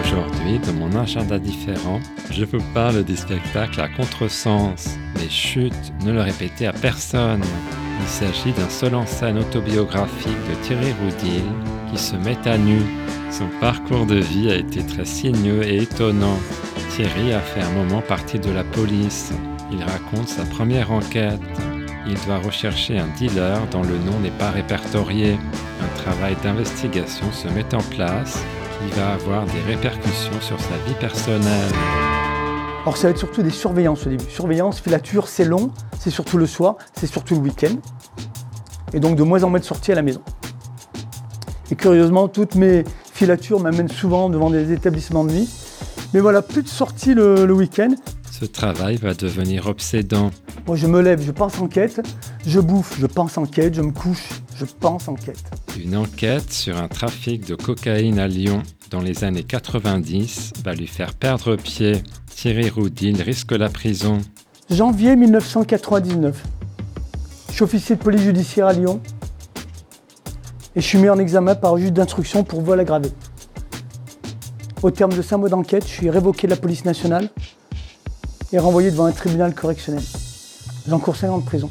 [0.00, 2.00] Aujourd'hui, dans mon agenda différent,
[2.30, 4.98] je vous parle du spectacle à contresens.
[5.14, 5.72] Mais chut,
[6.04, 7.42] ne le répétez à personne.
[8.00, 11.44] Il s'agit d'un seul en scène autobiographique de Thierry Roudil
[11.90, 12.80] qui se met à nu.
[13.30, 16.38] Son parcours de vie a été très sinueux et étonnant.
[16.90, 19.32] Thierry a fait un moment partie de la police.
[19.70, 21.40] Il raconte sa première enquête.
[22.06, 25.38] Il doit rechercher un dealer dont le nom n'est pas répertorié.
[25.80, 28.44] Un travail d'investigation se met en place
[28.78, 31.72] qui va avoir des répercussions sur sa vie personnelle.
[32.82, 34.24] Alors ça va être surtout des surveillances au début.
[34.28, 37.76] Surveillance, filature, c'est long, c'est surtout le soir, c'est surtout le week-end.
[38.92, 40.20] Et donc de moins en moins de sorties à la maison.
[41.70, 45.48] Et curieusement, toutes mes filatures m'amènent souvent devant des établissements de nuit.
[46.12, 47.94] Mais voilà, plus de sorties le, le week-end.
[48.30, 50.30] Ce travail va devenir obsédant.
[50.66, 52.00] Moi je me lève, je pense enquête,
[52.46, 55.42] je bouffe, je pense enquête, je me couche, je pense enquête.
[55.76, 60.86] Une enquête sur un trafic de cocaïne à Lyon dans les années 90 va lui
[60.86, 62.02] faire perdre pied.
[62.32, 64.18] Thierry Roudil risque la prison.
[64.70, 66.44] Janvier 1999.
[67.48, 69.00] Je suis officier de police judiciaire à Lyon
[70.76, 73.10] et je suis mis en examen par juge d'instruction pour vol aggravé.
[74.82, 77.30] Au terme de 5 mois d'enquête, je suis révoqué de la police nationale
[78.52, 80.02] et renvoyé devant un tribunal correctionnel.
[80.88, 81.68] J'encours 5 ans de prison.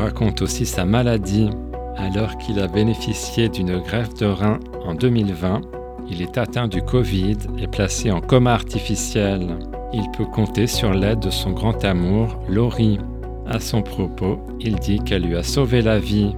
[0.00, 1.50] Raconte aussi sa maladie.
[1.96, 5.60] Alors qu'il a bénéficié d'une greffe de rein en 2020,
[6.08, 9.58] il est atteint du Covid et placé en coma artificiel.
[9.92, 12.98] Il peut compter sur l'aide de son grand amour, Laurie.
[13.46, 16.34] À son propos, il dit qu'elle lui a sauvé la vie.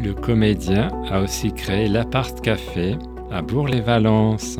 [0.00, 2.96] Le comédien a aussi créé l'Apart Café
[3.30, 4.58] à Bourg-les-Valences.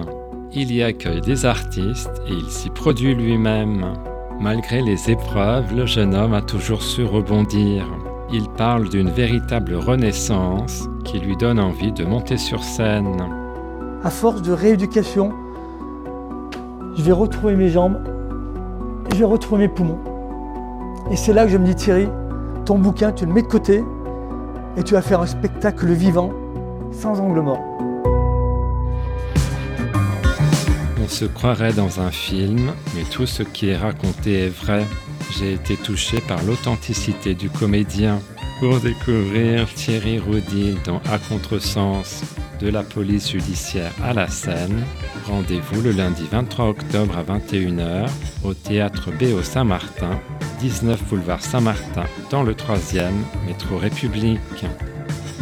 [0.53, 3.93] Il y accueille des artistes et il s'y produit lui-même.
[4.41, 7.85] Malgré les épreuves, le jeune homme a toujours su rebondir.
[8.37, 13.17] Il parle d'une véritable renaissance qui lui donne envie de monter sur scène.
[14.03, 15.33] À force de rééducation,
[16.97, 17.97] je vais retrouver mes jambes,
[19.13, 20.01] je vais retrouver mes poumons.
[21.13, 22.09] Et c'est là que je me dis Thierry,
[22.65, 23.85] ton bouquin, tu le mets de côté
[24.77, 26.33] et tu vas faire un spectacle vivant,
[26.91, 27.63] sans angle mort.
[31.05, 34.87] On se croirait dans un film, mais tout ce qui est raconté est vrai.
[35.37, 38.23] J'ai été touché par l'authenticité du comédien.
[38.59, 42.23] Pour découvrir Thierry Roudil dans À Contresens,
[42.59, 44.83] de la police judiciaire à la scène,
[45.27, 48.09] rendez-vous le lundi 23 octobre à 21h
[48.43, 50.19] au théâtre B au Saint-Martin,
[50.61, 53.13] 19 boulevard Saint-Martin, dans le 3e,
[53.47, 54.41] métro République.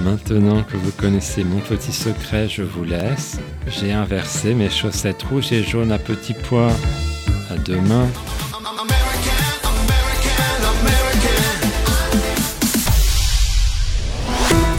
[0.04, 3.38] Maintenant que vous connaissez mon petit secret, je vous laisse.
[3.68, 6.72] J'ai inversé mes chaussettes rouges et jaunes à petits pois.
[7.50, 8.08] À demain.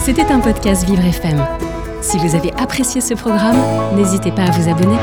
[0.03, 1.45] C'était un podcast Vivre FM.
[2.01, 3.57] Si vous avez apprécié ce programme,
[3.95, 4.97] n'hésitez pas à vous abonner.